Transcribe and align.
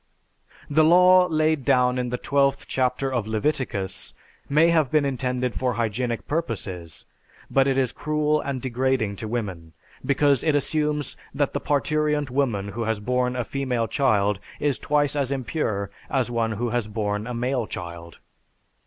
The 0.67 0.83
law 0.83 1.27
laid 1.27 1.63
down 1.63 1.99
in 1.99 2.09
the 2.09 2.17
12th 2.17 2.65
chapter 2.67 3.13
of 3.13 3.27
Leviticus 3.27 4.15
may 4.49 4.69
have 4.69 4.89
been 4.89 5.05
intended 5.05 5.53
for 5.53 5.73
hygienic 5.73 6.27
purposes 6.27 7.05
but 7.51 7.67
it 7.67 7.77
is 7.77 7.91
cruel 7.91 8.41
and 8.41 8.59
degrading 8.59 9.17
to 9.17 9.27
women 9.27 9.73
because 10.03 10.41
it 10.43 10.55
assumes 10.55 11.17
that 11.35 11.53
the 11.53 11.61
parturient 11.61 12.31
woman 12.31 12.69
who 12.69 12.85
has 12.85 12.99
borne 12.99 13.35
a 13.35 13.43
female 13.43 13.87
child 13.87 14.39
is 14.59 14.79
twice 14.79 15.15
as 15.15 15.31
impure 15.31 15.91
as 16.09 16.31
one 16.31 16.53
who 16.53 16.69
has 16.71 16.87
borne 16.87 17.27
a 17.27 17.35
male 17.35 17.67
child. 17.67 18.17